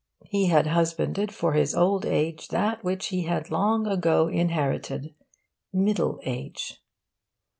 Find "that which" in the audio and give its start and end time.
2.47-3.09